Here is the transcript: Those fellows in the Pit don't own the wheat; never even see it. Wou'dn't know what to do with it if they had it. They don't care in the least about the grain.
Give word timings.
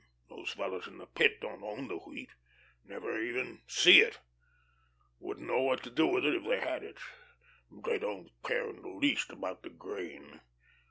Those 0.29 0.53
fellows 0.53 0.87
in 0.87 0.97
the 0.97 1.05
Pit 1.05 1.39
don't 1.41 1.61
own 1.61 1.87
the 1.87 1.97
wheat; 1.97 2.31
never 2.83 3.19
even 3.21 3.61
see 3.67 4.01
it. 4.01 4.17
Wou'dn't 5.21 5.45
know 5.45 5.61
what 5.61 5.83
to 5.83 5.91
do 5.91 6.07
with 6.07 6.25
it 6.25 6.33
if 6.33 6.43
they 6.43 6.59
had 6.59 6.81
it. 6.81 6.97
They 7.71 7.99
don't 7.99 8.31
care 8.43 8.67
in 8.67 8.81
the 8.81 8.89
least 8.89 9.29
about 9.31 9.61
the 9.61 9.69
grain. 9.69 10.41